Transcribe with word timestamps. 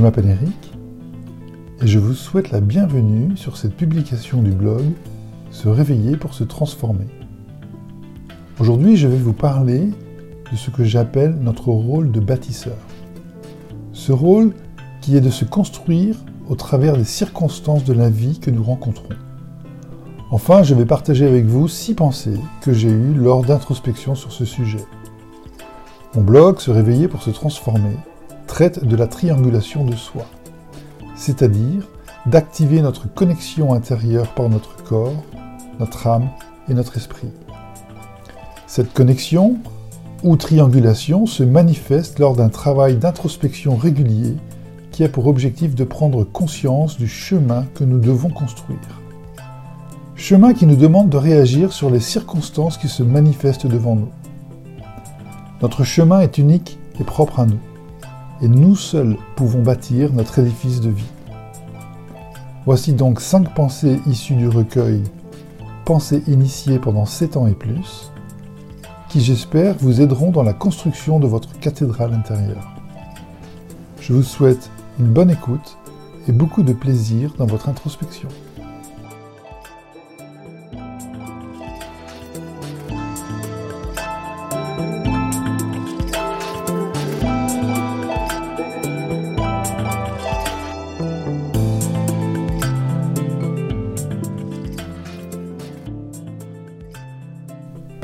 m'appelle 0.00 0.28
Eric 0.28 0.72
et 1.82 1.88
je 1.88 1.98
vous 1.98 2.14
souhaite 2.14 2.52
la 2.52 2.60
bienvenue 2.60 3.36
sur 3.36 3.56
cette 3.56 3.74
publication 3.74 4.42
du 4.42 4.52
blog 4.52 4.84
Se 5.50 5.66
réveiller 5.68 6.16
pour 6.16 6.34
se 6.34 6.44
transformer. 6.44 7.08
Aujourd'hui, 8.60 8.96
je 8.96 9.08
vais 9.08 9.16
vous 9.16 9.32
parler 9.32 9.88
de 10.52 10.56
ce 10.56 10.70
que 10.70 10.84
j'appelle 10.84 11.34
notre 11.40 11.70
rôle 11.70 12.12
de 12.12 12.20
bâtisseur. 12.20 12.76
Ce 13.92 14.12
rôle 14.12 14.52
qui 15.00 15.16
est 15.16 15.20
de 15.20 15.30
se 15.30 15.44
construire 15.44 16.16
au 16.48 16.54
travers 16.54 16.96
des 16.96 17.02
circonstances 17.02 17.82
de 17.82 17.92
la 17.92 18.08
vie 18.08 18.38
que 18.38 18.52
nous 18.52 18.62
rencontrons. 18.62 19.16
Enfin, 20.30 20.62
je 20.62 20.76
vais 20.76 20.86
partager 20.86 21.26
avec 21.26 21.44
vous 21.46 21.66
six 21.66 21.94
pensées 21.94 22.38
que 22.60 22.72
j'ai 22.72 22.90
eues 22.90 23.14
lors 23.14 23.42
d'introspection 23.42 24.14
sur 24.14 24.30
ce 24.30 24.44
sujet. 24.44 24.84
Mon 26.14 26.22
blog, 26.22 26.60
Se 26.60 26.70
réveiller 26.70 27.08
pour 27.08 27.24
se 27.24 27.30
transformer, 27.30 27.96
traite 28.46 28.84
de 28.84 28.96
la 28.96 29.06
triangulation 29.06 29.84
de 29.84 29.94
soi, 29.94 30.26
c'est-à-dire 31.16 31.88
d'activer 32.26 32.80
notre 32.80 33.12
connexion 33.12 33.74
intérieure 33.74 34.28
par 34.34 34.48
notre 34.48 34.76
corps, 34.82 35.22
notre 35.78 36.06
âme 36.06 36.28
et 36.68 36.74
notre 36.74 36.96
esprit. 36.96 37.28
Cette 38.66 38.92
connexion 38.92 39.58
ou 40.22 40.36
triangulation 40.36 41.26
se 41.26 41.42
manifeste 41.42 42.18
lors 42.18 42.34
d'un 42.34 42.48
travail 42.48 42.96
d'introspection 42.96 43.76
régulier 43.76 44.36
qui 44.90 45.04
a 45.04 45.08
pour 45.08 45.26
objectif 45.26 45.74
de 45.74 45.84
prendre 45.84 46.24
conscience 46.24 46.96
du 46.96 47.08
chemin 47.08 47.66
que 47.74 47.84
nous 47.84 47.98
devons 47.98 48.30
construire. 48.30 48.78
Chemin 50.14 50.54
qui 50.54 50.66
nous 50.66 50.76
demande 50.76 51.10
de 51.10 51.16
réagir 51.16 51.72
sur 51.72 51.90
les 51.90 52.00
circonstances 52.00 52.78
qui 52.78 52.88
se 52.88 53.02
manifestent 53.02 53.66
devant 53.66 53.96
nous. 53.96 54.08
Notre 55.60 55.84
chemin 55.84 56.20
est 56.20 56.38
unique 56.38 56.78
et 57.00 57.04
propre 57.04 57.40
à 57.40 57.46
nous, 57.46 57.58
et 58.40 58.48
nous 58.48 58.76
seuls 58.76 59.16
pouvons 59.36 59.62
bâtir 59.62 60.12
notre 60.12 60.38
édifice 60.38 60.80
de 60.80 60.90
vie. 60.90 61.10
Voici 62.66 62.92
donc 62.92 63.20
cinq 63.20 63.54
pensées 63.54 64.00
issues 64.06 64.34
du 64.34 64.48
recueil 64.48 65.02
Pensées 65.84 66.22
initiées 66.28 66.78
pendant 66.78 67.04
sept 67.04 67.36
ans 67.36 67.46
et 67.46 67.52
plus, 67.52 68.10
qui 69.10 69.20
j'espère 69.20 69.76
vous 69.76 70.00
aideront 70.00 70.30
dans 70.30 70.42
la 70.42 70.54
construction 70.54 71.20
de 71.20 71.26
votre 71.26 71.58
cathédrale 71.58 72.14
intérieure. 72.14 72.72
Je 74.00 74.14
vous 74.14 74.22
souhaite 74.22 74.70
une 74.98 75.08
bonne 75.08 75.30
écoute 75.30 75.76
et 76.26 76.32
beaucoup 76.32 76.62
de 76.62 76.72
plaisir 76.72 77.34
dans 77.36 77.44
votre 77.44 77.68
introspection. 77.68 78.28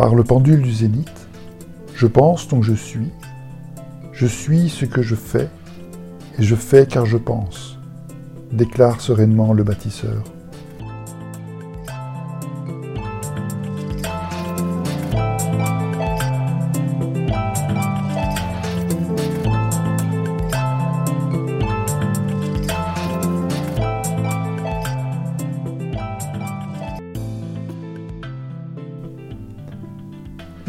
Par 0.00 0.14
le 0.14 0.24
pendule 0.24 0.62
du 0.62 0.72
zénith, 0.72 1.28
je 1.94 2.06
pense 2.06 2.48
donc 2.48 2.64
je 2.64 2.72
suis, 2.72 3.10
je 4.14 4.24
suis 4.24 4.70
ce 4.70 4.86
que 4.86 5.02
je 5.02 5.14
fais, 5.14 5.50
et 6.38 6.42
je 6.42 6.54
fais 6.54 6.86
car 6.86 7.04
je 7.04 7.18
pense, 7.18 7.78
déclare 8.50 9.02
sereinement 9.02 9.52
le 9.52 9.62
bâtisseur. 9.62 10.24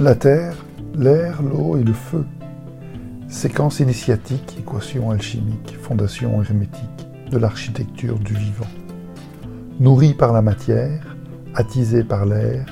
La 0.02 0.16
terre, 0.16 0.56
l'air, 0.96 1.44
l'eau 1.44 1.78
et 1.78 1.84
le 1.84 1.94
feu. 1.94 2.26
Séquence 3.28 3.82
initiatique, 3.82 4.58
équation 4.58 5.12
alchimique, 5.12 5.78
fondation 5.80 6.42
hermétique 6.42 7.08
de 7.30 7.38
l'architecture 7.38 8.18
du 8.18 8.34
vivant. 8.34 8.66
Nourri 9.80 10.16
par 10.16 10.34
la 10.34 10.42
matière, 10.42 11.16
attisé 11.54 12.04
par 12.04 12.26
l'air 12.26 12.66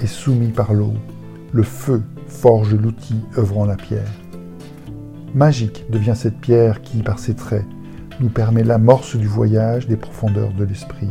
et 0.00 0.06
soumis 0.06 0.52
par 0.52 0.72
l'eau, 0.72 0.94
le 1.52 1.64
feu 1.64 2.02
forge 2.28 2.74
l'outil 2.74 3.20
œuvrant 3.36 3.66
la 3.66 3.76
pierre. 3.76 4.10
Magique 5.34 5.84
devient 5.90 6.16
cette 6.16 6.40
pierre 6.40 6.80
qui, 6.80 7.02
par 7.02 7.18
ses 7.18 7.34
traits, 7.34 7.66
nous 8.20 8.30
permet 8.30 8.64
l'amorce 8.64 9.16
du 9.16 9.26
voyage 9.26 9.86
des 9.86 9.98
profondeurs 9.98 10.54
de 10.54 10.64
l'esprit. 10.64 11.10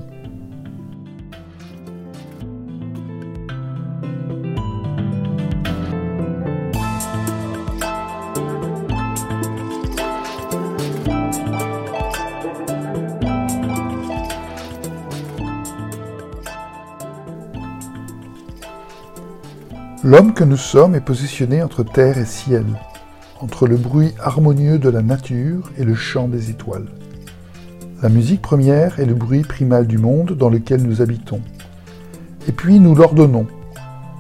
L'homme 20.02 20.34
que 20.34 20.46
nous 20.46 20.56
sommes 20.56 20.96
est 20.96 21.02
positionné 21.02 21.62
entre 21.62 21.84
terre 21.84 22.18
et 22.18 22.26
ciel, 22.26 22.64
entre 23.42 23.68
le 23.68 23.76
bruit 23.76 24.14
harmonieux 24.24 24.80
de 24.80 24.88
la 24.88 25.02
nature 25.02 25.72
et 25.78 25.84
le 25.84 25.94
chant 25.94 26.30
des 26.30 26.50
étoiles. 26.50 26.86
La 28.02 28.08
musique 28.08 28.42
première 28.42 29.02
est 29.02 29.06
le 29.06 29.14
bruit 29.14 29.42
primal 29.42 29.88
du 29.88 29.98
monde 29.98 30.38
dans 30.38 30.50
lequel 30.50 30.84
nous 30.84 31.02
habitons. 31.02 31.42
Et 32.48 32.54
puis 32.54 32.80
nous 32.80 32.96
l'ordonnons, 32.96 33.46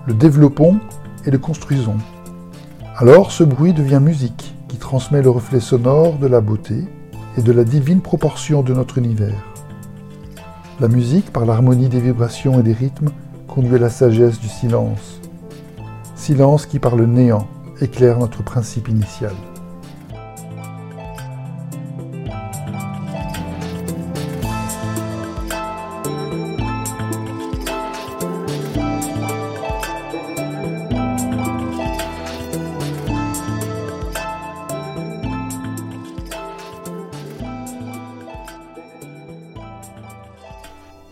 le 0.05 0.13
développons 0.13 0.81
et 1.25 1.31
le 1.31 1.37
construisons. 1.37 1.97
Alors 2.97 3.31
ce 3.31 3.45
bruit 3.45 3.71
devient 3.71 4.01
musique 4.01 4.53
qui 4.67 4.75
transmet 4.75 5.21
le 5.21 5.29
reflet 5.29 5.61
sonore 5.61 6.17
de 6.17 6.27
la 6.27 6.41
beauté 6.41 6.75
et 7.37 7.41
de 7.41 7.53
la 7.53 7.63
divine 7.63 8.01
proportion 8.01 8.63
de 8.63 8.73
notre 8.73 8.97
univers. 8.97 9.45
La 10.81 10.89
musique, 10.89 11.31
par 11.31 11.45
l'harmonie 11.45 11.87
des 11.87 12.01
vibrations 12.01 12.59
et 12.59 12.63
des 12.63 12.73
rythmes, 12.73 13.11
conduit 13.47 13.75
à 13.75 13.79
la 13.79 13.89
sagesse 13.89 14.41
du 14.41 14.49
silence 14.49 15.19
silence 16.19 16.65
qui 16.65 16.79
par 16.79 16.95
le 16.95 17.05
néant 17.05 17.47
éclaire 17.81 18.19
notre 18.19 18.43
principe 18.43 18.89
initial. 18.89 19.33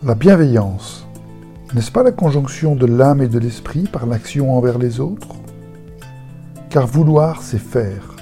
La 0.04 0.14
bienveillance 0.14 1.07
n'est-ce 1.74 1.92
pas 1.92 2.02
la 2.02 2.12
conjonction 2.12 2.74
de 2.74 2.86
l'âme 2.86 3.20
et 3.20 3.28
de 3.28 3.38
l'esprit 3.38 3.84
par 3.84 4.06
l'action 4.06 4.56
envers 4.56 4.78
les 4.78 5.00
autres? 5.00 5.28
Car 6.70 6.86
vouloir, 6.86 7.42
c'est 7.42 7.58
faire, 7.58 8.16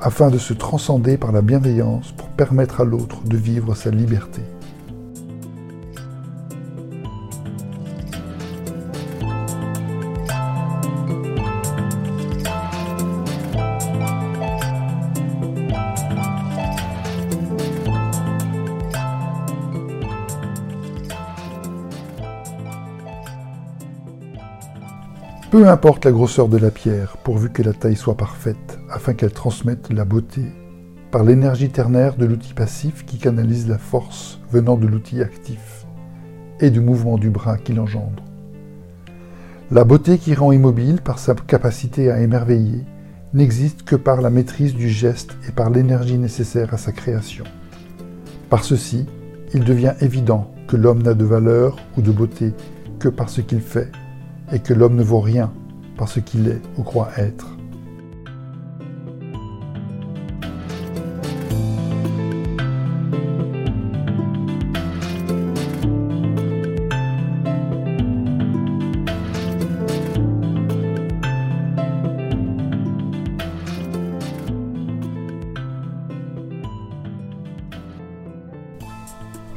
afin 0.00 0.30
de 0.30 0.38
se 0.38 0.52
transcender 0.52 1.16
par 1.16 1.30
la 1.30 1.42
bienveillance 1.42 2.12
pour 2.12 2.28
permettre 2.28 2.80
à 2.80 2.84
l'autre 2.84 3.22
de 3.24 3.36
vivre 3.36 3.74
sa 3.76 3.90
liberté. 3.90 4.42
Peu 25.50 25.66
importe 25.66 26.04
la 26.04 26.12
grosseur 26.12 26.46
de 26.46 26.58
la 26.58 26.70
pierre, 26.70 27.16
pourvu 27.24 27.48
que 27.48 27.62
la 27.62 27.72
taille 27.72 27.96
soit 27.96 28.18
parfaite, 28.18 28.78
afin 28.90 29.14
qu'elle 29.14 29.32
transmette 29.32 29.90
la 29.90 30.04
beauté, 30.04 30.42
par 31.10 31.24
l'énergie 31.24 31.70
ternaire 31.70 32.16
de 32.16 32.26
l'outil 32.26 32.52
passif 32.52 33.06
qui 33.06 33.16
canalise 33.16 33.66
la 33.66 33.78
force 33.78 34.40
venant 34.52 34.76
de 34.76 34.86
l'outil 34.86 35.22
actif, 35.22 35.86
et 36.60 36.68
du 36.68 36.80
mouvement 36.80 37.16
du 37.16 37.30
bras 37.30 37.56
qu'il 37.56 37.80
engendre. 37.80 38.22
La 39.70 39.84
beauté 39.84 40.18
qui 40.18 40.34
rend 40.34 40.52
immobile 40.52 41.00
par 41.00 41.18
sa 41.18 41.34
capacité 41.34 42.10
à 42.10 42.20
émerveiller 42.20 42.84
n'existe 43.32 43.84
que 43.84 43.96
par 43.96 44.20
la 44.20 44.28
maîtrise 44.28 44.74
du 44.74 44.90
geste 44.90 45.30
et 45.48 45.52
par 45.52 45.70
l'énergie 45.70 46.18
nécessaire 46.18 46.74
à 46.74 46.76
sa 46.76 46.92
création. 46.92 47.44
Par 48.50 48.64
ceci, 48.64 49.06
il 49.54 49.64
devient 49.64 49.94
évident 50.02 50.50
que 50.66 50.76
l'homme 50.76 51.02
n'a 51.02 51.14
de 51.14 51.24
valeur 51.24 51.78
ou 51.96 52.02
de 52.02 52.12
beauté 52.12 52.52
que 52.98 53.08
par 53.08 53.30
ce 53.30 53.40
qu'il 53.40 53.62
fait 53.62 53.90
et 54.52 54.60
que 54.60 54.74
l'homme 54.74 54.96
ne 54.96 55.02
vaut 55.02 55.20
rien 55.20 55.52
par 55.96 56.08
ce 56.08 56.20
qu'il 56.20 56.48
est 56.48 56.60
ou 56.76 56.82
croit 56.82 57.10
être. 57.16 57.58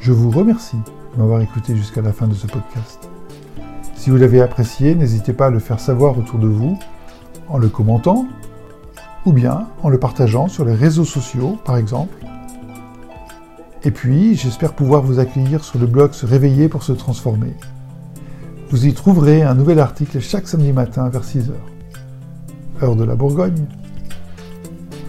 Je 0.02 0.10
vous 0.10 0.30
remercie 0.30 0.76
de 1.14 1.20
m'avoir 1.20 1.40
écouté 1.42 1.76
jusqu'à 1.76 2.02
la 2.02 2.12
fin 2.12 2.26
de 2.26 2.34
ce 2.34 2.48
podcast. 2.48 3.11
Si 4.02 4.10
vous 4.10 4.16
l'avez 4.16 4.40
apprécié, 4.40 4.96
n'hésitez 4.96 5.32
pas 5.32 5.46
à 5.46 5.50
le 5.50 5.60
faire 5.60 5.78
savoir 5.78 6.18
autour 6.18 6.40
de 6.40 6.48
vous 6.48 6.76
en 7.48 7.56
le 7.56 7.68
commentant 7.68 8.26
ou 9.24 9.32
bien 9.32 9.68
en 9.80 9.90
le 9.90 10.00
partageant 10.00 10.48
sur 10.48 10.64
les 10.64 10.74
réseaux 10.74 11.04
sociaux, 11.04 11.56
par 11.64 11.76
exemple. 11.76 12.12
Et 13.84 13.92
puis, 13.92 14.34
j'espère 14.34 14.72
pouvoir 14.72 15.02
vous 15.02 15.20
accueillir 15.20 15.62
sur 15.62 15.78
le 15.78 15.86
blog 15.86 16.14
Se 16.14 16.26
réveiller 16.26 16.68
pour 16.68 16.82
se 16.82 16.90
transformer. 16.90 17.54
Vous 18.70 18.86
y 18.86 18.92
trouverez 18.92 19.44
un 19.44 19.54
nouvel 19.54 19.78
article 19.78 20.18
chaque 20.18 20.48
samedi 20.48 20.72
matin 20.72 21.08
vers 21.08 21.22
6h. 21.22 21.52
Heure 22.82 22.96
de 22.96 23.04
la 23.04 23.14
Bourgogne. 23.14 23.66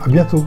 À 0.06 0.08
bientôt 0.08 0.46